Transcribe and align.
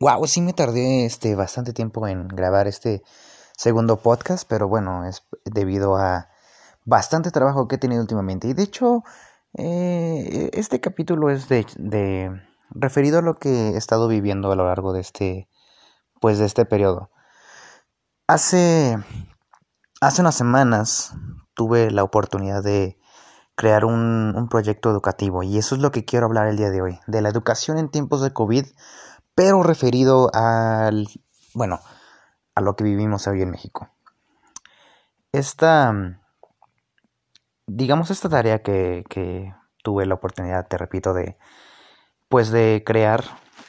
Wow, 0.00 0.24
sí 0.28 0.40
me 0.42 0.52
tardé 0.52 1.06
este 1.06 1.34
bastante 1.34 1.72
tiempo 1.72 2.06
en 2.06 2.28
grabar 2.28 2.68
este 2.68 3.02
segundo 3.56 3.96
podcast, 3.96 4.48
pero 4.48 4.68
bueno, 4.68 5.04
es 5.04 5.24
debido 5.44 5.96
a 5.96 6.28
bastante 6.84 7.32
trabajo 7.32 7.66
que 7.66 7.76
he 7.76 7.78
tenido 7.78 8.02
últimamente. 8.02 8.46
Y 8.46 8.52
de 8.52 8.62
hecho, 8.62 9.02
eh, 9.54 10.50
este 10.52 10.80
capítulo 10.80 11.30
es 11.30 11.48
de, 11.48 11.66
de, 11.78 12.30
referido 12.70 13.18
a 13.18 13.22
lo 13.22 13.38
que 13.38 13.70
he 13.70 13.76
estado 13.76 14.06
viviendo 14.06 14.52
a 14.52 14.56
lo 14.56 14.66
largo 14.66 14.92
de 14.92 15.00
este, 15.00 15.48
pues 16.20 16.38
de 16.38 16.46
este 16.46 16.64
periodo. 16.64 17.10
Hace, 18.28 18.98
hace 20.00 20.20
unas 20.20 20.36
semanas 20.36 21.12
tuve 21.54 21.90
la 21.90 22.04
oportunidad 22.04 22.62
de 22.62 23.00
crear 23.56 23.84
un, 23.84 24.32
un 24.36 24.48
proyecto 24.48 24.90
educativo 24.90 25.42
y 25.42 25.58
eso 25.58 25.74
es 25.74 25.80
lo 25.80 25.90
que 25.90 26.04
quiero 26.04 26.26
hablar 26.26 26.46
el 26.46 26.56
día 26.56 26.70
de 26.70 26.82
hoy, 26.82 27.00
de 27.08 27.20
la 27.20 27.30
educación 27.30 27.78
en 27.78 27.90
tiempos 27.90 28.22
de 28.22 28.32
COVID 28.32 28.64
pero 29.38 29.62
referido 29.62 30.34
al, 30.34 31.06
bueno, 31.54 31.78
a 32.56 32.60
lo 32.60 32.74
que 32.74 32.82
vivimos 32.82 33.28
hoy 33.28 33.40
en 33.40 33.52
México. 33.52 33.88
Esta, 35.30 35.94
digamos, 37.64 38.10
esta 38.10 38.28
tarea 38.28 38.64
que, 38.64 39.04
que 39.08 39.54
tuve 39.84 40.06
la 40.06 40.16
oportunidad, 40.16 40.66
te 40.66 40.76
repito, 40.76 41.14
de, 41.14 41.38
pues 42.28 42.50
de 42.50 42.82
crear, 42.84 43.22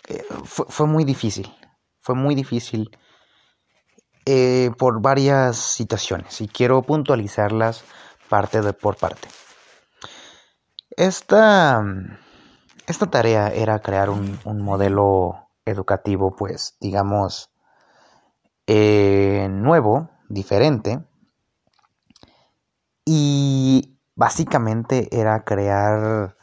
eh, 0.08 0.26
fue, 0.44 0.88
muy 0.88 1.04
difícil, 1.04 1.56
fue 2.02 2.16
muy 2.16 2.34
difícil 2.34 2.90
eh, 4.26 4.72
por 4.76 5.04
varias 5.04 5.56
situaciones 5.56 6.42
y 6.42 6.48
quiero 6.48 6.82
puntualizarlas 6.82 7.84
parte 8.28 8.74
por 8.74 8.98
parte. 8.98 9.28
Esta, 10.98 11.84
esta 12.88 13.06
tarea 13.12 13.50
era 13.50 13.78
crear 13.78 14.10
un, 14.10 14.40
un 14.46 14.64
modelo 14.64 15.46
educativo, 15.70 16.36
pues, 16.36 16.78
digamos, 16.80 17.52
eh, 18.68 19.48
nuevo, 19.50 20.10
diferente. 20.28 21.04
Y 23.06 24.00
básicamente 24.16 25.10
era 25.18 25.44
crear, 25.44 26.36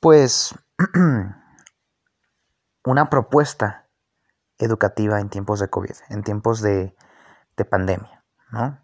pues, 0.00 0.54
una 2.84 3.10
propuesta 3.10 3.88
educativa 4.58 5.20
en 5.20 5.28
tiempos 5.28 5.60
de 5.60 5.68
COVID, 5.68 5.94
en 6.08 6.22
tiempos 6.22 6.60
de, 6.60 6.94
de 7.56 7.64
pandemia, 7.64 8.24
¿no? 8.50 8.78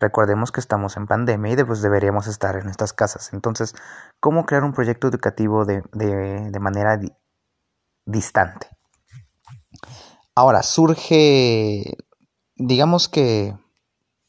Recordemos 0.00 0.50
que 0.50 0.58
estamos 0.58 0.96
en 0.96 1.06
pandemia 1.06 1.52
y 1.52 1.64
pues 1.64 1.80
deberíamos 1.80 2.26
estar 2.26 2.56
en 2.56 2.64
nuestras 2.64 2.92
casas. 2.92 3.32
Entonces, 3.32 3.76
¿cómo 4.18 4.46
crear 4.46 4.64
un 4.64 4.72
proyecto 4.72 5.06
educativo 5.06 5.64
de, 5.64 5.84
de, 5.92 6.50
de 6.50 6.58
manera 6.58 6.96
di 6.96 7.12
distante? 8.04 8.66
Ahora, 10.34 10.62
surge, 10.62 11.98
digamos 12.56 13.08
que 13.08 13.54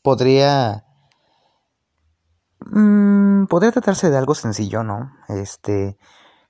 podría, 0.02 0.84
mmm, 2.60 3.46
podría 3.46 3.72
tratarse 3.72 4.10
de 4.10 4.18
algo 4.18 4.36
sencillo, 4.36 4.84
¿no? 4.84 5.14
Este, 5.30 5.98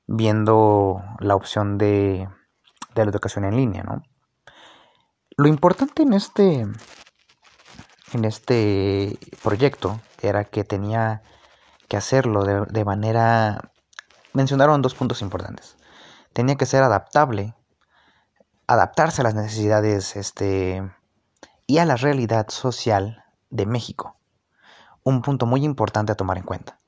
viendo 0.08 1.04
la 1.20 1.36
opción 1.36 1.78
de, 1.78 2.28
de 2.95 3.06
la 3.06 3.12
educación 3.12 3.45
en 3.45 3.56
línea, 3.56 3.84
¿no? 3.84 4.02
Lo 5.38 5.48
importante 5.48 6.02
en 6.02 6.14
este, 6.14 6.62
en 8.14 8.26
este 8.26 9.20
proyecto 9.44 10.02
era 10.22 10.45
que 10.45 10.64
tenía 10.64 11.22
que 11.88 11.98
hacerlo 11.98 12.44
de, 12.44 12.66
de 12.72 12.86
manera, 12.86 13.72
mencionaron 14.34 14.82
dos 14.82 14.95
puntos 14.95 15.22
importantes. 15.22 15.78
Tenía 16.34 16.56
que 16.56 16.66
ser 16.66 16.82
adaptable 16.82 17.54
adaptarse 18.67 19.22
a 19.22 19.23
las 19.23 19.36
necesidades 19.36 20.16
este, 20.16 20.81
y 21.67 21.78
a 21.80 21.86
la 21.86 21.95
realidad 21.95 22.50
social 22.50 23.23
de 23.50 23.66
México. 23.66 24.17
Un 25.03 25.22
punto 25.22 25.45
muy 25.45 25.64
importante 25.64 26.11
a 26.11 26.15
tomar 26.15 26.38
en 26.38 26.43
cuenta. 26.43 26.80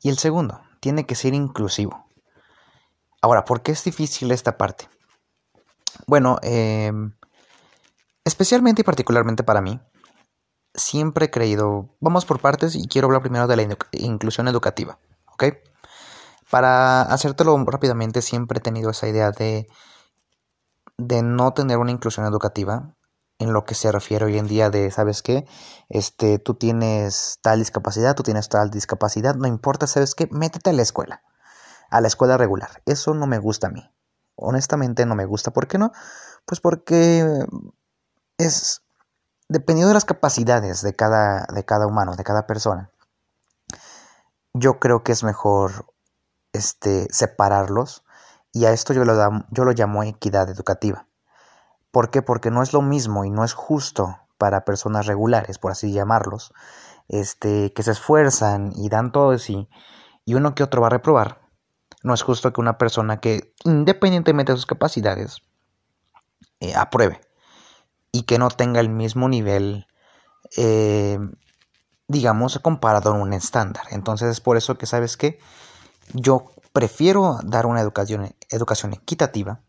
Y 0.00 0.08
el 0.10 0.18
segundo, 0.18 0.60
tiene 0.80 1.06
que 1.06 1.14
ser 1.14 1.34
inclusivo. 1.34 2.06
Ahora, 3.20 3.44
¿por 3.44 3.62
qué 3.62 3.72
es 3.72 3.82
difícil 3.84 4.30
esta 4.32 4.58
parte? 4.58 4.88
Bueno, 6.06 6.38
eh, 6.42 6.92
especialmente 8.24 8.82
y 8.82 8.84
particularmente 8.84 9.44
para 9.44 9.62
mí, 9.62 9.80
siempre 10.74 11.26
he 11.26 11.30
creído, 11.30 11.96
vamos 12.00 12.26
por 12.26 12.40
partes 12.40 12.74
y 12.74 12.86
quiero 12.86 13.06
hablar 13.06 13.22
primero 13.22 13.46
de 13.46 13.56
la 13.56 13.76
inclusión 13.92 14.48
educativa, 14.48 14.98
¿ok? 15.32 15.44
Para 16.50 17.02
hacértelo 17.02 17.56
rápidamente, 17.64 18.22
siempre 18.22 18.58
he 18.58 18.62
tenido 18.62 18.90
esa 18.90 19.08
idea 19.08 19.30
de 19.30 19.68
de 20.98 21.22
no 21.22 21.52
tener 21.54 21.78
una 21.78 21.90
inclusión 21.90 22.26
educativa 22.26 22.94
en 23.38 23.52
lo 23.52 23.64
que 23.64 23.74
se 23.74 23.90
refiere 23.90 24.24
hoy 24.24 24.38
en 24.38 24.46
día 24.46 24.70
de, 24.70 24.90
¿sabes 24.90 25.22
qué? 25.22 25.46
Este, 25.88 26.38
tú 26.38 26.54
tienes 26.54 27.38
tal 27.42 27.58
discapacidad, 27.58 28.14
tú 28.14 28.22
tienes 28.22 28.48
tal 28.48 28.70
discapacidad, 28.70 29.34
no 29.34 29.48
importa, 29.48 29.86
¿sabes 29.86 30.14
qué? 30.14 30.28
Métete 30.30 30.70
a 30.70 30.72
la 30.72 30.82
escuela, 30.82 31.22
a 31.90 32.00
la 32.00 32.08
escuela 32.08 32.36
regular. 32.36 32.82
Eso 32.86 33.12
no 33.14 33.26
me 33.26 33.38
gusta 33.38 33.66
a 33.66 33.70
mí. 33.70 33.90
Honestamente 34.36 35.06
no 35.06 35.14
me 35.14 35.26
gusta. 35.26 35.52
¿Por 35.52 35.66
qué 35.66 35.78
no? 35.78 35.92
Pues 36.46 36.60
porque 36.60 37.44
es 38.38 38.82
dependiendo 39.48 39.88
de 39.88 39.94
las 39.94 40.04
capacidades 40.04 40.82
de 40.82 40.94
cada, 40.94 41.46
de 41.52 41.64
cada 41.64 41.86
humano, 41.86 42.16
de 42.16 42.24
cada 42.24 42.46
persona. 42.46 42.90
Yo 44.52 44.78
creo 44.78 45.02
que 45.02 45.12
es 45.12 45.24
mejor 45.24 45.92
este, 46.52 47.08
separarlos 47.10 48.03
y 48.54 48.64
a 48.66 48.70
esto 48.70 48.94
yo 48.94 49.04
lo, 49.04 49.14
yo 49.50 49.64
lo 49.64 49.72
llamo 49.72 50.04
equidad 50.04 50.48
educativa. 50.48 51.06
¿Por 51.90 52.10
qué? 52.10 52.22
Porque 52.22 52.50
no 52.50 52.62
es 52.62 52.72
lo 52.72 52.82
mismo 52.82 53.24
y 53.24 53.30
no 53.30 53.44
es 53.44 53.52
justo 53.52 54.16
para 54.38 54.64
personas 54.64 55.06
regulares, 55.06 55.58
por 55.58 55.72
así 55.72 55.92
llamarlos, 55.92 56.52
este, 57.08 57.72
que 57.72 57.82
se 57.82 57.90
esfuerzan 57.90 58.72
y 58.76 58.88
dan 58.88 59.12
todo 59.12 59.32
de 59.32 59.38
sí, 59.38 59.68
y 60.24 60.34
uno 60.34 60.54
que 60.54 60.62
otro 60.62 60.80
va 60.80 60.86
a 60.86 60.90
reprobar. 60.90 61.40
No 62.02 62.14
es 62.14 62.22
justo 62.22 62.52
que 62.52 62.60
una 62.60 62.78
persona 62.78 63.20
que, 63.20 63.54
independientemente 63.64 64.52
de 64.52 64.56
sus 64.56 64.66
capacidades, 64.66 65.42
eh, 66.60 66.74
apruebe 66.76 67.20
y 68.12 68.22
que 68.22 68.38
no 68.38 68.48
tenga 68.50 68.80
el 68.80 68.88
mismo 68.88 69.28
nivel, 69.28 69.86
eh, 70.56 71.18
digamos, 72.06 72.58
comparado 72.60 73.10
a 73.10 73.14
un 73.14 73.32
estándar. 73.32 73.84
Entonces 73.90 74.28
es 74.30 74.40
por 74.40 74.56
eso 74.56 74.78
que, 74.78 74.86
¿sabes 74.86 75.16
qué? 75.16 75.40
Yo 76.12 76.53
prefiero 76.74 77.38
dar 77.44 77.66
una 77.66 77.80
educación, 77.80 78.34
educación 78.50 78.92
equitativa 78.92 79.60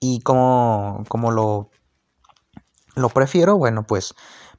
y 0.00 0.20
como, 0.22 1.04
lo, 1.30 1.70
lo 2.96 3.08
prefiero, 3.10 3.58
bueno, 3.58 3.86
pues 3.86 4.14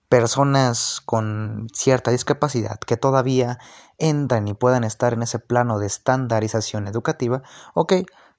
personas 0.08 1.02
con 1.04 1.68
cierta 1.74 2.12
discapacidad 2.12 2.80
que 2.80 2.98
todavía 2.98 3.58
entran 3.98 4.48
y 4.48 4.54
puedan 4.54 4.84
estar 4.84 5.14
en 5.14 5.24
ese 5.24 5.40
plano 5.40 5.80
de 5.80 5.88
estandarización 5.88 6.88
educativa, 6.88 7.42
ok, 7.74 7.94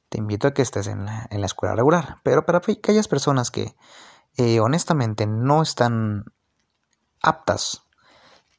te 0.09 0.19
invito 0.19 0.47
a 0.47 0.55
que 0.55 0.63
estés 0.63 0.87
en 0.87 1.07
la, 1.07 1.27
en 1.31 1.41
la 1.41 1.47
escuela 1.47 1.75
regular. 1.75 2.19
Pero 2.23 2.47
para 2.47 2.59
aquellas 2.59 3.09
personas 3.09 3.51
que 3.51 3.75
eh, 4.37 4.61
honestamente 4.61 5.27
no 5.27 5.63
están 5.63 6.27
aptas 7.21 7.83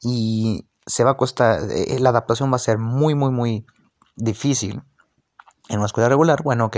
y 0.02 0.68
se 0.84 1.04
va 1.04 1.12
a 1.12 1.16
costar, 1.16 1.70
eh, 1.70 1.98
la 2.00 2.10
adaptación 2.10 2.52
va 2.52 2.56
a 2.56 2.58
ser 2.58 2.76
muy, 2.76 3.14
muy, 3.14 3.30
muy 3.30 3.66
difícil 4.16 4.82
en 5.68 5.78
una 5.78 5.86
escuela 5.86 6.08
regular, 6.08 6.42
bueno, 6.42 6.66
ok, 6.66 6.76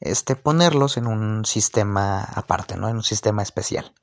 este, 0.00 0.36
ponerlos 0.36 0.96
en 0.96 1.06
un 1.06 1.44
sistema 1.44 2.22
aparte, 2.22 2.76
¿no? 2.76 2.88
En 2.88 2.96
un 2.96 3.02
sistema 3.02 3.42
especial. 3.42 3.94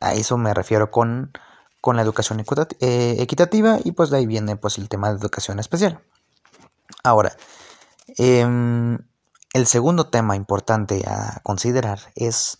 A 0.00 0.14
eso 0.14 0.36
me 0.36 0.54
refiero 0.54 0.90
con, 0.90 1.32
con 1.80 1.96
la 1.96 2.02
educación 2.02 2.44
eh, 2.80 3.16
equitativa 3.18 3.78
y 3.82 3.92
pues 3.92 4.10
de 4.10 4.18
ahí 4.18 4.26
viene 4.26 4.56
pues 4.56 4.78
el 4.78 4.88
tema 4.88 5.08
de 5.08 5.18
educación 5.18 5.58
especial. 5.58 6.00
Ahora, 7.02 7.36
eh, 8.16 8.46
el 9.52 9.66
segundo 9.66 10.08
tema 10.08 10.36
importante 10.36 11.04
a 11.06 11.40
considerar 11.42 12.00
es 12.14 12.58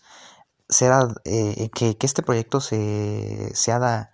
será, 0.68 1.08
eh, 1.24 1.70
que, 1.74 1.96
que, 1.96 2.06
este 2.06 2.22
proyecto 2.22 2.60
se, 2.60 3.54
sea 3.54 4.10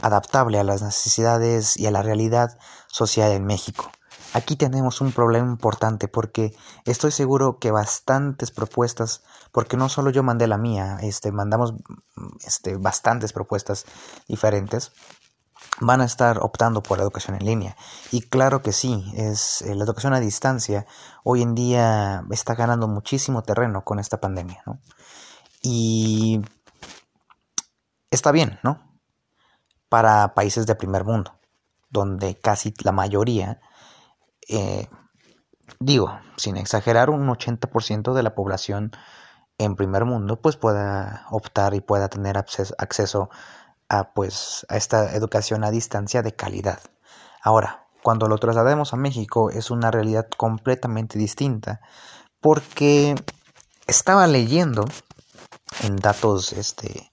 adaptable 0.00 0.58
a 0.58 0.64
las 0.64 0.82
necesidades 0.82 1.76
y 1.76 1.86
a 1.86 1.90
la 1.90 2.02
realidad 2.02 2.58
social 2.88 3.30
en 3.32 3.44
México. 3.44 3.90
Aquí 4.34 4.56
tenemos 4.56 5.00
un 5.00 5.12
problema 5.12 5.46
importante 5.46 6.08
porque 6.08 6.54
estoy 6.86 7.10
seguro 7.10 7.58
que 7.58 7.70
bastantes 7.70 8.50
propuestas, 8.50 9.22
porque 9.52 9.76
no 9.76 9.88
solo 9.88 10.10
yo 10.10 10.22
mandé 10.22 10.46
la 10.46 10.56
mía, 10.56 10.98
este, 11.02 11.32
mandamos 11.32 11.74
este, 12.44 12.76
bastantes 12.76 13.32
propuestas 13.34 13.84
diferentes, 14.28 14.92
van 15.80 16.00
a 16.00 16.04
estar 16.04 16.38
optando 16.38 16.82
por 16.82 16.98
la 16.98 17.04
educación 17.04 17.36
en 17.36 17.44
línea. 17.44 17.76
Y 18.10 18.22
claro 18.22 18.62
que 18.62 18.72
sí, 18.72 19.12
es 19.14 19.62
eh, 19.62 19.74
la 19.74 19.84
educación 19.84 20.14
a 20.14 20.20
distancia 20.20 20.86
hoy 21.24 21.42
en 21.42 21.54
día 21.54 22.24
está 22.30 22.54
ganando 22.54 22.88
muchísimo 22.88 23.42
terreno 23.42 23.84
con 23.84 23.98
esta 23.98 24.18
pandemia, 24.18 24.62
¿no? 24.66 24.80
Y 25.60 26.40
está 28.10 28.32
bien, 28.32 28.58
¿no? 28.62 28.80
Para 29.88 30.34
países 30.34 30.66
de 30.66 30.74
primer 30.74 31.04
mundo, 31.04 31.38
donde 31.90 32.38
casi 32.38 32.74
la 32.82 32.92
mayoría 32.92 33.60
eh, 34.48 34.88
digo, 35.80 36.18
sin 36.36 36.56
exagerar, 36.56 37.10
un 37.10 37.26
80% 37.26 38.12
de 38.12 38.22
la 38.22 38.34
población 38.34 38.92
en 39.58 39.76
primer 39.76 40.04
mundo 40.04 40.40
pues 40.40 40.56
pueda 40.56 41.26
optar 41.30 41.74
y 41.74 41.80
pueda 41.80 42.08
tener 42.08 42.36
acceso 42.36 43.30
a 43.88 44.12
pues 44.14 44.66
a 44.68 44.76
esta 44.76 45.14
educación 45.14 45.64
a 45.64 45.70
distancia 45.70 46.22
de 46.22 46.34
calidad. 46.34 46.80
Ahora, 47.42 47.86
cuando 48.02 48.26
lo 48.26 48.38
traslademos 48.38 48.92
a 48.92 48.96
México 48.96 49.50
es 49.50 49.70
una 49.70 49.90
realidad 49.90 50.28
completamente 50.36 51.18
distinta 51.18 51.80
porque 52.40 53.14
estaba 53.86 54.26
leyendo 54.26 54.84
en 55.82 55.96
datos 55.96 56.52
este, 56.52 57.10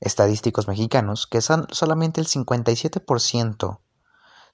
estadísticos 0.00 0.68
mexicanos 0.68 1.26
que 1.26 1.40
son 1.40 1.66
solamente 1.70 2.20
el 2.20 2.26
57%, 2.26 3.80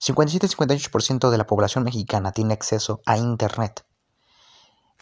57-58% 0.00 1.30
de 1.30 1.38
la 1.38 1.46
población 1.46 1.84
mexicana 1.84 2.32
tiene 2.32 2.54
acceso 2.54 3.00
a 3.06 3.18
Internet. 3.18 3.84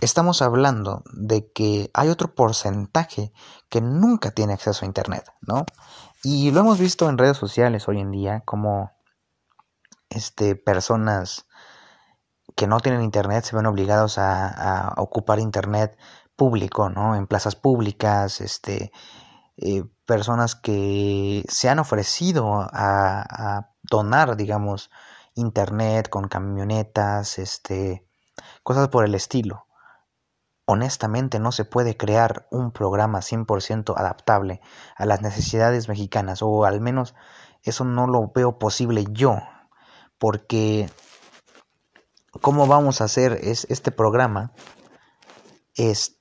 Estamos 0.00 0.42
hablando 0.42 1.02
de 1.12 1.50
que 1.52 1.90
hay 1.94 2.08
otro 2.08 2.34
porcentaje 2.34 3.32
que 3.68 3.80
nunca 3.80 4.30
tiene 4.30 4.52
acceso 4.52 4.84
a 4.84 4.86
Internet, 4.86 5.24
¿no? 5.40 5.64
Y 6.22 6.50
lo 6.50 6.60
hemos 6.60 6.78
visto 6.78 7.08
en 7.08 7.18
redes 7.18 7.36
sociales 7.36 7.88
hoy 7.88 8.00
en 8.00 8.10
día 8.10 8.42
como 8.44 8.92
este, 10.10 10.56
personas 10.56 11.46
que 12.56 12.66
no 12.66 12.80
tienen 12.80 13.02
internet 13.02 13.44
se 13.44 13.54
ven 13.54 13.66
obligados 13.66 14.18
a, 14.18 14.94
ocupar 14.96 15.38
internet 15.38 15.96
público, 16.34 16.90
¿no? 16.90 17.14
En 17.14 17.26
plazas 17.28 17.54
públicas, 17.54 18.40
este, 18.40 18.90
eh, 19.56 19.84
personas 20.08 20.54
que 20.54 21.44
se 21.50 21.68
han 21.68 21.78
ofrecido 21.78 22.66
a, 22.72 23.68
donar, 23.82 24.36
digamos, 24.36 24.90
internet 25.34 26.08
con 26.08 26.28
camionetas, 26.28 27.38
este, 27.38 28.06
cosas 28.62 28.88
por 28.88 29.04
el 29.04 29.14
estilo. 29.14 29.66
Honestamente 30.64 31.38
no 31.38 31.52
se 31.52 31.66
puede 31.66 31.98
crear 31.98 32.48
un 32.50 32.72
programa 32.72 33.20
100% 33.20 33.94
adaptable 33.96 34.62
a 34.96 35.04
las 35.04 35.20
necesidades 35.20 35.88
mexicanas, 35.88 36.40
o 36.40 36.64
al 36.64 36.80
menos 36.80 37.14
eso 37.62 37.84
no 37.84 38.06
lo 38.06 38.32
veo 38.34 38.58
posible 38.58 39.04
yo 39.10 39.38
porque 40.18 40.90
cómo 42.40 42.66
vamos 42.66 43.02
a 43.02 43.04
hacer 43.04 43.38
es, 43.42 43.66
este 43.68 43.90
programa 43.90 44.52
es, 45.74 46.16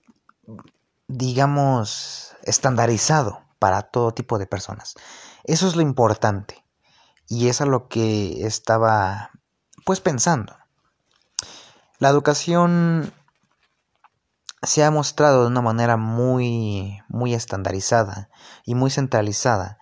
digamos, 1.07 2.35
estandarizado 2.43 3.46
para 3.59 3.83
todo 3.83 4.13
tipo 4.13 4.37
de 4.37 4.47
personas. 4.47 4.95
Eso 5.43 5.67
es 5.67 5.75
lo 5.75 5.81
importante 5.81 6.63
y 7.27 7.47
es 7.47 7.61
a 7.61 7.65
lo 7.65 7.87
que 7.87 8.45
estaba 8.45 9.31
pues 9.85 10.01
pensando. 10.01 10.55
La 11.99 12.09
educación 12.09 13.13
se 14.61 14.83
ha 14.83 14.91
mostrado 14.91 15.41
de 15.41 15.47
una 15.47 15.61
manera 15.61 15.97
muy 15.97 17.01
muy 17.07 17.33
estandarizada 17.33 18.29
y 18.65 18.75
muy 18.75 18.91
centralizada 18.91 19.77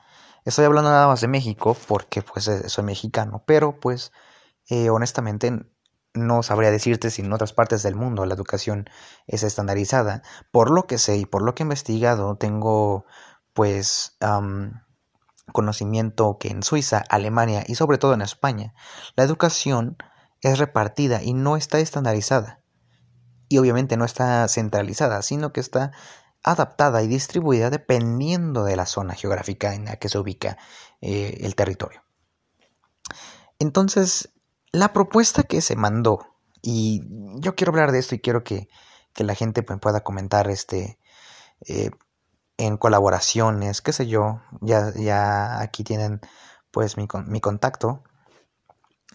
Estoy 0.46 0.66
hablando 0.66 0.92
nada 0.92 1.08
más 1.08 1.22
de 1.22 1.28
México 1.28 1.76
porque 1.88 2.22
pues 2.22 2.48
eh, 2.48 2.70
soy 2.70 2.84
mexicano, 2.84 3.44
pero 3.48 3.80
pues 3.80 4.12
eh, 4.70 4.92
honestamente 4.92 5.66
no 6.14 6.44
sabría 6.44 6.70
decirte 6.70 7.10
si 7.10 7.24
en 7.24 7.34
otras 7.34 7.52
partes 7.52 7.82
del 7.82 7.96
mundo 7.96 8.28
la 8.28 8.36
educación 8.36 8.88
es 9.26 9.42
estandarizada. 9.42 10.22
Por 10.52 10.70
lo 10.70 10.86
que 10.86 11.00
sé 11.00 11.18
y 11.18 11.26
por 11.26 11.42
lo 11.42 11.56
que 11.56 11.64
he 11.64 11.66
investigado, 11.66 12.38
tengo 12.38 13.06
pues 13.56 14.18
conocimiento 15.52 16.38
que 16.38 16.50
en 16.50 16.62
Suiza, 16.62 17.04
Alemania 17.10 17.64
y 17.66 17.76
sobre 17.76 17.98
todo 17.98 18.14
en 18.14 18.22
España, 18.22 18.74
la 19.16 19.24
educación 19.24 19.98
es 20.42 20.60
repartida 20.60 21.24
y 21.24 21.34
no 21.34 21.56
está 21.56 21.80
estandarizada. 21.80 22.62
Y 23.48 23.58
obviamente 23.58 23.96
no 23.96 24.06
está 24.06 24.48
centralizada, 24.50 25.22
sino 25.22 25.54
que 25.54 25.62
está 25.62 25.94
adaptada 26.44 27.02
y 27.02 27.08
distribuida 27.08 27.70
dependiendo 27.70 28.66
de 28.66 28.76
la 28.76 28.86
zona 28.86 29.16
geográfica 29.16 29.74
en 29.74 29.86
la 29.86 29.96
que 29.96 30.10
se 30.10 30.20
ubica 30.20 30.58
eh, 31.00 31.38
el 31.42 31.56
territorio. 31.56 32.04
Entonces, 33.58 34.34
la 34.74 34.92
propuesta 34.92 35.44
que 35.44 35.62
se 35.62 35.78
mandó, 35.78 36.20
y 36.62 37.02
yo 37.40 37.56
quiero 37.56 37.72
hablar 37.72 37.94
de 37.94 38.00
esto 38.00 38.16
y 38.16 38.20
quiero 38.20 38.44
que, 38.44 38.68
la 39.18 39.34
gente 39.34 39.64
pueda 39.64 40.02
comentar 40.02 40.50
este, 40.50 41.00
eh, 41.66 41.90
en 42.58 42.78
colaboraciones, 42.78 43.82
qué 43.82 43.94
sé 43.94 44.08
yo, 44.08 44.42
ya, 44.62 44.92
ya 44.96 45.60
aquí 45.62 45.84
tienen 45.84 46.22
pues 46.72 46.98
mi, 46.98 47.08
mi 47.28 47.42
contacto, 47.42 48.04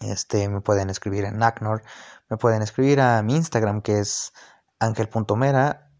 este, 0.01 0.49
me 0.49 0.61
pueden 0.61 0.89
escribir 0.89 1.25
en 1.25 1.41
ACNOR, 1.41 1.83
me 2.29 2.37
pueden 2.37 2.61
escribir 2.61 3.01
a 3.01 3.21
mi 3.21 3.35
Instagram 3.35 3.81
que 3.81 3.99
es 3.99 4.33
angel.mera 4.79 5.91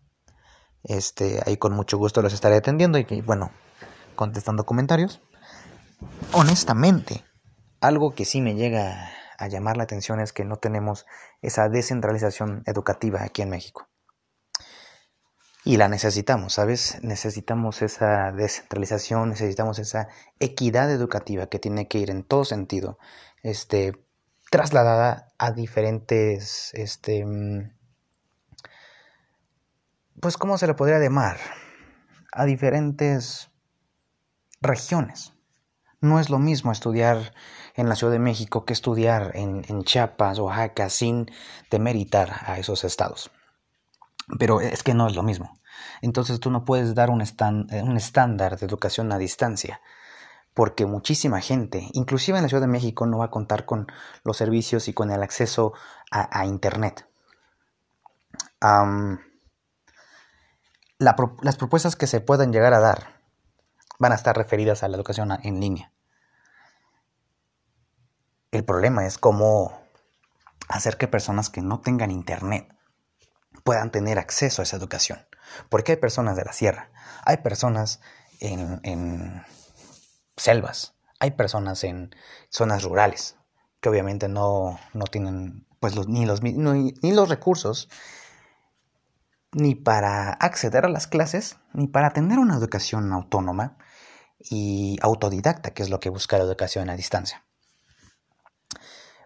este, 0.84 1.42
ahí 1.46 1.58
con 1.58 1.74
mucho 1.74 1.98
gusto 1.98 2.22
los 2.22 2.34
estaré 2.34 2.56
atendiendo 2.56 2.98
y, 2.98 3.22
bueno, 3.22 3.52
contestando 4.16 4.66
comentarios. 4.66 5.22
Honestamente, 6.34 7.24
algo 7.80 8.16
que 8.16 8.26
sí 8.26 8.42
me 8.42 8.56
llega 8.56 9.12
a 9.38 9.48
llamar 9.48 9.78
la 9.78 9.84
atención 9.84 10.20
es 10.20 10.34
que 10.34 10.46
no 10.46 10.58
tenemos 10.58 11.06
esa 11.42 11.70
descentralización 11.70 12.64
educativa 12.66 13.24
aquí 13.24 13.42
en 13.42 13.50
México. 13.50 13.88
Y 15.63 15.78
la 15.78 15.88
necesitamos, 15.88 16.54
¿sabes? 16.54 16.98
Necesitamos 17.04 17.81
esa 17.84 18.31
descentralización, 18.31 19.30
necesitamos 19.30 19.78
esa 19.78 20.08
equidad 20.40 20.92
educativa 20.92 21.48
que 21.48 21.60
tiene 21.60 21.88
que 21.88 22.00
ir 22.00 22.10
en 22.10 22.24
todo 22.24 22.46
sentido, 22.46 22.98
este, 23.44 23.94
trasladada 24.50 25.31
a 25.38 25.52
diferentes, 25.52 26.72
este, 26.74 27.25
mm, 27.25 27.74
pues, 30.19 30.38
¿cómo 30.38 30.58
se 30.58 30.68
le 30.68 30.74
podría 30.74 31.00
llamar? 31.00 31.38
A 32.31 32.46
diferentes 32.46 33.52
regiones. 34.62 35.34
No 36.00 36.19
es 36.19 36.31
lo 36.31 36.40
mismo 36.40 36.72
estudiar 36.72 37.34
en 37.75 37.88
la 37.88 37.96
Ciudad 37.96 38.14
de 38.14 38.19
México 38.19 38.66
que 38.66 38.74
estudiar 38.74 39.31
en, 39.36 39.84
Chiapas, 39.84 40.40
Oaxaca, 40.40 40.90
sin 40.90 41.30
demeritar 41.69 42.31
a 42.48 42.57
esos 42.57 42.84
estados. 42.84 43.31
Pero 44.39 44.62
es 44.62 44.83
que 44.83 44.94
no 44.94 45.07
es 45.07 45.15
lo 45.15 45.23
mismo. 45.23 45.59
Entonces 46.01 46.39
tú 46.39 46.51
no 46.51 46.65
puedes 46.65 46.95
dar 46.95 47.09
un, 47.09 47.21
un 47.21 47.97
estándar 47.97 48.57
de 48.57 48.65
educación 48.65 49.12
a 49.12 49.18
distancia, 49.18 49.81
porque 50.53 50.85
muchísima 50.85 51.41
gente, 51.41 51.89
inclusive 51.94 52.38
en 52.38 52.44
la 52.44 52.50
Ciudad 52.50 52.62
de 52.62 52.68
México, 52.68 53.06
no 53.06 53.19
va 53.19 53.25
a 53.25 53.31
contar 53.31 53.65
con 53.65 53.88
los 54.23 54.38
servicios 54.38 54.88
y 54.88 54.94
con 54.94 55.12
el 55.12 55.23
acceso 55.23 55.73
a, 56.12 56.45
Internet 56.45 57.07
las 61.00 61.56
propuestas 61.57 61.95
que 61.95 62.07
se 62.07 62.21
puedan 62.21 62.53
llegar 62.53 62.73
a 62.73 62.79
dar 62.79 63.21
van 63.99 64.11
a 64.11 64.16
estar 64.16 64.35
referidas 64.37 64.83
a 64.83 64.87
la 64.87 64.97
educación 64.97 65.31
en 65.44 65.59
línea. 65.59 65.92
El 68.51 68.66
problema 68.66 69.06
es 69.06 69.18
cómo 69.18 69.80
hacer 70.68 70.97
que 70.97 71.07
personas 71.07 71.49
que 71.49 71.61
no 71.61 71.80
tengan 71.81 72.11
internet 72.11 72.73
puedan 73.63 73.91
tener 73.91 74.19
acceso 74.19 74.61
a 74.61 74.63
esa 74.63 74.77
educación. 74.77 75.25
Porque 75.69 75.94
hay 75.94 75.97
personas 75.97 76.35
de 76.35 76.45
la 76.45 76.53
sierra, 76.53 76.91
hay 77.25 77.37
personas 77.37 77.99
en, 78.39 79.44
selvas, 80.37 80.95
hay 81.19 81.31
personas 81.31 81.83
en 81.83 82.15
zonas 82.49 82.83
rurales 82.83 83.35
que 83.81 83.89
obviamente 83.89 84.27
no, 84.30 84.80
tienen 85.11 85.68
pues 85.80 85.95
ni, 86.07 86.25
los, 86.25 86.41
ni 86.41 87.11
los 87.11 87.30
recursos 87.30 87.89
ni 89.53 89.75
para 89.75 90.31
acceder 90.31 90.85
a 90.85 90.89
las 90.89 91.07
clases, 91.07 91.57
ni 91.73 91.87
para 91.87 92.13
tener 92.13 92.39
una 92.39 92.56
educación 92.56 93.11
autónoma 93.11 93.77
y 94.39 94.97
autodidacta, 95.01 95.71
que 95.73 95.83
es 95.83 95.89
lo 95.89 95.99
que 95.99 96.09
busca 96.09 96.37
la 96.37 96.44
educación 96.44 96.89
a 96.89 96.95
distancia. 96.95 97.45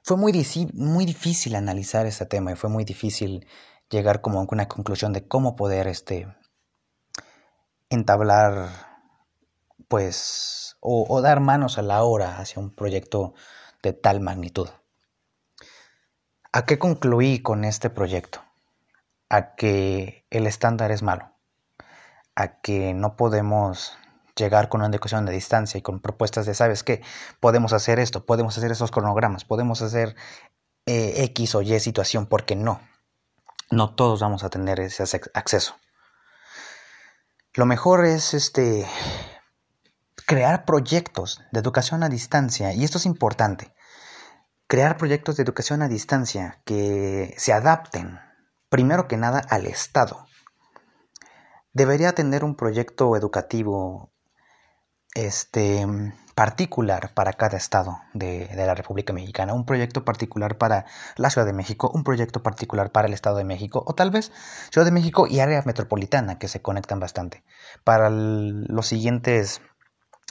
Fue 0.03 0.17
muy, 0.17 0.33
muy 0.73 1.05
difícil 1.05 1.55
analizar 1.55 2.05
este 2.05 2.25
tema 2.25 2.51
y 2.51 2.55
fue 2.55 2.69
muy 2.69 2.83
difícil 2.83 3.47
llegar 3.95 4.21
como 4.21 4.39
a 4.39 4.47
una 4.49 4.67
conclusión 4.67 5.13
de 5.13 5.27
cómo 5.27 5.55
poder 5.55 5.87
este, 5.87 6.27
entablar, 7.89 8.69
pues, 9.87 10.77
o, 10.79 11.21
dar 11.21 11.39
manos 11.39 11.77
a 11.77 11.81
la 11.81 12.03
obra 12.03 12.37
hacia 12.37 12.61
un 12.61 12.69
proyecto 12.69 13.33
de 13.81 13.93
tal 13.93 14.19
magnitud. 14.19 14.69
¿A 16.51 16.65
qué 16.65 16.77
concluí 16.77 17.41
con 17.41 17.65
este 17.65 17.89
proyecto? 17.89 18.45
a 19.29 19.55
que 19.55 20.25
el 20.29 20.47
estándar 20.47 20.91
es 20.91 21.03
malo, 21.03 21.31
a 22.35 22.59
que 22.61 22.93
no 22.93 23.15
podemos 23.15 23.97
llegar 24.35 24.69
con 24.69 24.81
una 24.81 24.89
educación 24.89 25.25
de 25.25 25.31
distancia 25.31 25.77
y 25.77 25.81
con 25.81 25.99
propuestas 25.99 26.45
de, 26.45 26.53
¿sabes 26.53 26.83
qué? 26.83 27.01
Podemos 27.39 27.73
hacer 27.73 27.99
esto, 27.99 28.25
podemos 28.25 28.57
hacer 28.57 28.71
esos 28.71 28.91
cronogramas, 28.91 29.45
podemos 29.45 29.81
hacer 29.81 30.15
eh, 30.85 31.23
X 31.23 31.55
o 31.55 31.61
Y 31.61 31.79
situación, 31.79 32.27
porque 32.27 32.55
no. 32.55 32.81
No 33.71 33.95
todos 33.95 34.19
vamos 34.19 34.43
a 34.43 34.49
tener 34.49 34.79
ese 34.79 35.03
acceso. 35.33 35.75
Lo 37.53 37.65
mejor 37.65 38.05
es 38.05 38.33
este 38.33 38.85
crear 40.25 40.65
proyectos 40.65 41.41
de 41.51 41.59
educación 41.59 42.03
a 42.03 42.09
distancia, 42.09 42.73
y 42.73 42.83
esto 42.83 42.97
es 42.97 43.05
importante. 43.05 43.73
Crear 44.67 44.97
proyectos 44.97 45.37
de 45.37 45.43
educación 45.43 45.81
a 45.81 45.87
distancia 45.87 46.61
que 46.65 47.33
se 47.37 47.53
adapten 47.53 48.19
primero 48.69 49.07
que 49.07 49.17
nada 49.17 49.39
al 49.49 49.67
Estado. 49.67 50.27
debería 51.71 52.13
tener 52.13 52.43
un 52.43 52.55
proyecto 52.55 53.15
educativo 53.15 54.11
este, 55.13 55.85
particular 56.35 57.13
para 57.13 57.31
cada 57.33 57.57
estado 57.57 57.97
de, 58.13 58.49
la 58.53 58.75
República 58.75 59.13
Mexicana, 59.13 59.53
un 59.53 59.65
proyecto 59.65 60.03
particular 60.03 60.57
para 60.57 60.85
la 61.15 61.29
Ciudad 61.29 61.47
de 61.47 61.53
México, 61.53 61.89
un 61.93 62.03
proyecto 62.03 62.43
particular 62.43 62.91
para 62.91 63.07
el 63.07 63.13
Estado 63.13 63.37
de 63.37 63.45
México, 63.45 63.83
o 63.87 63.95
tal 63.95 64.11
vez 64.11 64.33
Ciudad 64.69 64.85
de 64.85 64.91
México 64.91 65.27
y 65.27 65.39
área 65.39 65.63
metropolitana 65.65 66.37
que 66.37 66.49
se 66.49 66.61
conectan 66.61 66.99
bastante. 66.99 67.43
Para 67.85 68.09
los 68.09 68.85
siguientes 68.85 69.61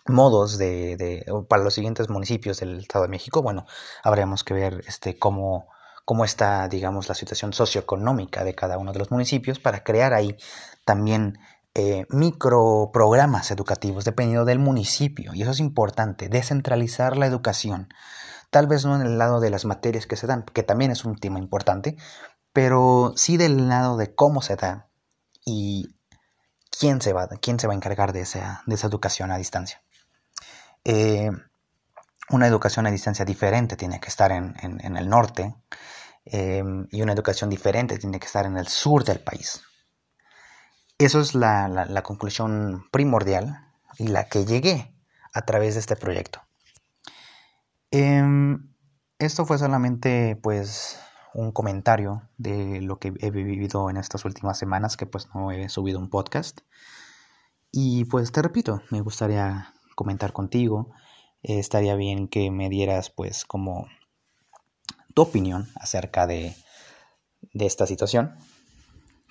modos 0.07 0.59
de, 0.59 0.97
de, 0.99 1.25
para 1.49 1.65
los 1.65 1.73
siguientes 1.73 2.11
municipios 2.11 2.61
del 2.61 2.81
Estado 2.81 3.05
de 3.05 3.11
México, 3.11 3.43
bueno, 3.43 3.65
habríamos 4.03 4.45
que 4.45 4.53
ver 4.53 4.85
este 4.87 5.19
cómo 5.19 5.69
cómo 6.05 6.27
está, 6.27 6.69
digamos, 6.69 7.09
la 7.09 7.15
situación 7.15 7.55
socioeconómica 7.55 8.45
de 8.45 8.55
cada 8.55 8.77
uno 8.77 8.93
de 8.93 8.99
los 8.99 9.11
municipios 9.11 9.59
para 9.59 9.83
crear 9.83 10.13
ahí 10.13 10.37
también 10.85 11.39
eh, 11.75 12.07
microprogramas 12.09 13.51
educativos 13.51 14.05
dependiendo 14.05 14.45
del 14.45 14.59
municipio. 14.59 15.35
Y 15.35 15.43
eso 15.43 15.51
es 15.51 15.61
importante, 15.61 16.29
descentralizar 16.29 17.17
la 17.17 17.27
educación. 17.27 17.89
Tal 18.51 18.69
vez 18.69 18.85
no 18.85 18.95
en 18.95 19.03
el 19.03 19.19
lado 19.19 19.41
de 19.41 19.51
las 19.51 19.65
materias 19.65 20.07
que 20.07 20.17
se 20.17 20.29
dan, 20.29 20.45
que 20.45 20.63
también 20.63 20.93
es 20.93 21.05
un 21.05 21.17
tema 21.17 21.41
importante, 21.41 21.97
pero 22.53 23.13
sí 23.17 23.37
del 23.37 23.69
lado 23.69 23.97
de 23.97 24.15
cómo 24.15 24.41
se 24.41 24.55
da 24.55 24.89
y 25.45 25.89
quién 26.71 27.01
se 27.01 27.13
va, 27.13 27.29
quién 27.41 27.59
se 27.59 27.67
va 27.67 27.73
a 27.73 27.77
encargar 27.77 28.13
de 28.13 28.21
esa, 28.21 28.63
de 28.67 28.77
esa 28.77 28.87
educación 28.87 29.33
a 29.33 29.39
distancia. 29.39 29.83
Eh, 30.85 31.31
una 32.31 32.47
educación 32.47 32.87
a 32.87 32.91
distancia 32.91 33.25
diferente 33.25 33.77
tiene 33.77 34.01
que 34.01 34.09
estar 34.09 34.31
en, 34.33 34.55
en, 34.63 34.97
el 34.97 35.09
norte 35.09 35.55
eh, 36.25 36.63
y 36.91 37.03
una 37.03 37.13
educación 37.13 37.51
diferente 37.51 37.99
tiene 37.99 38.19
que 38.21 38.27
estar 38.27 38.47
en 38.47 38.57
el 38.57 38.69
sur 38.69 39.05
del 39.05 39.21
país. 39.21 39.61
Eso 40.99 41.21
es 41.21 41.35
la, 41.35 41.69
la, 41.69 42.03
conclusión 42.03 42.87
primordial 42.93 43.67
y 43.99 44.07
la 44.07 44.29
que 44.29 44.45
llegué 44.45 44.95
a 45.33 45.43
través 45.43 45.75
de 45.75 45.81
este 45.81 45.97
proyecto. 45.97 46.41
Em, 47.91 48.73
esto 49.19 49.45
fue 49.45 49.59
solamente 49.59 50.37
pues 50.41 51.01
un 51.35 51.51
comentario 51.51 52.29
de 52.39 52.81
lo 52.81 53.01
que 53.01 53.13
he 53.19 53.31
vivido 53.31 53.91
en 53.91 53.97
estas 53.97 54.25
últimas 54.25 54.57
semanas 54.57 54.97
que 54.97 55.07
pues 55.07 55.29
no 55.35 55.51
he 55.51 55.69
subido 55.69 55.99
un 55.99 56.11
podcast. 56.11 56.61
Y 57.73 58.05
pues 58.05 58.31
te 58.31 58.41
repito, 58.41 58.81
me 58.91 59.01
gustaría 59.01 59.75
comentar 59.97 60.33
contigo. 60.33 60.93
estaría 61.43 61.97
bien 61.97 62.29
que 62.29 62.53
me 62.53 62.69
dieras 62.69 63.11
pues 63.11 63.45
como 63.45 63.89
tu 65.13 65.23
opinión 65.23 65.69
acerca 65.75 66.29
de, 66.29 66.55
de 67.53 67.67
esta 67.67 67.87
situación. 67.87 68.37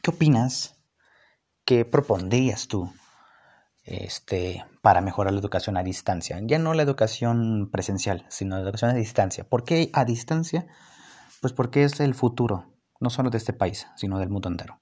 ¿Qué 0.01 0.11
opinas? 0.11 0.75
¿Qué 1.65 1.85
propondrías 1.85 2.67
tú 2.67 2.91
este, 3.85 4.65
para 4.81 5.01
mejorar 5.01 5.33
la 5.33 5.39
educación 5.39 5.77
a 5.77 5.83
distancia? 5.83 6.39
Ya 6.43 6.59
no 6.59 6.73
la 6.73 6.83
educación 6.83 7.69
presencial, 7.71 8.25
sino 8.29 8.55
la 8.55 8.63
educación 8.63 8.91
a 8.91 8.95
distancia. 8.95 9.43
¿Por 9.43 9.63
qué 9.63 9.89
a 9.93 10.05
distancia? 10.05 10.67
Pues 11.41 11.53
porque 11.53 11.83
es 11.83 11.99
el 11.99 12.13
futuro, 12.13 12.73
no 12.99 13.09
solo 13.09 13.29
de 13.29 13.37
este 13.37 13.53
país, 13.53 13.87
sino 13.95 14.19
del 14.19 14.29
mundo 14.29 14.49
entero. 14.49 14.81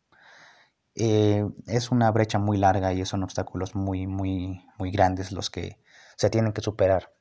Eh, 0.96 1.48
es 1.68 1.92
una 1.92 2.12
brecha 2.12 2.38
muy 2.38 2.58
larga 2.58 2.94
y 2.94 3.06
son 3.06 3.24
obstáculos 3.24 3.76
muy, 3.76 4.08
muy, 4.08 4.66
muy 4.78 4.92
grandes 4.92 5.32
los 5.32 5.50
que 5.50 5.80
se 6.18 6.30
tienen 6.30 6.52
que 6.52 6.62
superar, 6.62 7.14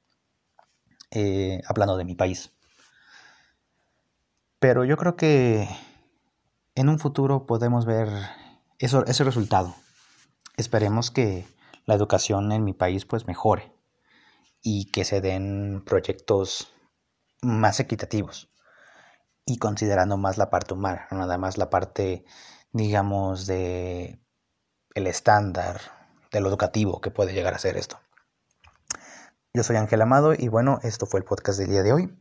eh, 1.11 1.61
hablando 1.67 1.97
de 1.97 2.05
mi 2.05 2.15
país. 2.15 2.53
Pero 4.59 4.85
yo 4.85 4.97
creo 4.97 5.17
que 5.17 5.69
en 6.75 6.89
un 6.89 6.99
futuro 6.99 7.47
podemos 7.47 7.87
ver 7.87 8.09
eso, 8.81 9.05
ese 9.07 9.25
resultado. 9.25 9.75
Esperemos 10.57 11.11
que 11.11 11.47
la 11.87 11.95
educación 11.95 12.51
en 12.51 12.65
mi 12.65 12.73
país 12.73 13.05
pues 13.05 13.27
mejore 13.27 13.73
y 14.63 14.87
que 14.87 15.05
se 15.05 15.21
den 15.21 15.83
proyectos 15.87 16.73
más 17.43 17.79
equitativos 17.79 18.51
y 19.47 19.59
considerando 19.59 20.17
más 20.17 20.39
la 20.39 20.51
parte 20.51 20.75
humana, 20.75 21.07
nada 21.11 21.39
más 21.39 21.59
la 21.59 21.71
parte, 21.71 22.25
digamos, 22.73 23.47
de 23.47 24.21
el 24.95 25.07
estándar 25.07 25.81
de 26.33 26.41
lo 26.41 26.49
educativo 26.49 27.01
que 27.01 27.11
puede 27.11 27.33
llegar 27.33 27.55
a 27.55 27.59
ser 27.59 27.77
esto. 27.77 27.99
Yo 29.53 29.63
soy 29.63 29.77
Ángel 29.77 30.03
Amado 30.03 30.33
y 30.37 30.49
bueno, 30.49 30.79
esto 30.83 31.07
fue 31.07 31.21
el 31.21 31.25
podcast 31.25 31.59
del 31.59 31.71
día 31.71 31.83
de 31.83 31.93
hoy 31.93 32.19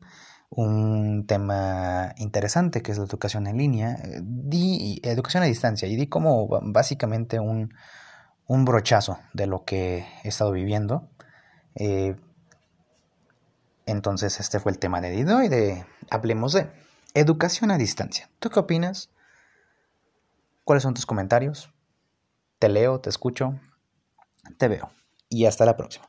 un 0.50 1.26
tema 1.28 2.14
interesante 2.18 2.82
que 2.82 2.92
es 2.92 2.98
la 2.98 3.06
educación 3.06 3.48
en 3.48 3.58
línea, 3.58 3.98
di 4.22 5.00
educación 5.04 5.44
a 5.44 5.46
distancia 5.46 5.88
y 5.88 5.96
di 5.96 6.08
como 6.08 6.48
básicamente 6.64 7.40
un, 7.40 7.74
un 8.48 8.66
brochazo 8.66 9.20
de 9.34 9.48
lo 9.48 9.64
que 9.64 10.06
he 10.24 10.28
estado 10.28 10.52
viviendo. 10.52 11.08
Eh, 11.76 12.16
entonces 13.86 14.40
este 14.40 14.60
fue 14.60 14.72
el 14.72 14.80
tema 14.80 15.02
de 15.02 15.34
hoy 15.34 15.48
de 15.50 15.86
hablemos 16.10 16.54
de 16.54 16.70
educación 17.14 17.72
a 17.72 17.78
distancia. 17.78 18.30
¿Tú 18.40 18.50
qué 18.50 18.60
opinas? 18.60 19.12
¿Cuáles 20.64 20.84
son 20.84 20.94
tus 20.94 21.06
comentarios? 21.06 21.72
Te 22.58 22.70
leo, 22.70 23.00
te 23.00 23.10
escucho, 23.10 23.60
te 24.58 24.68
veo 24.68 24.92
y 25.30 25.46
hasta 25.46 25.66
la 25.66 25.78
próxima. 25.78 26.09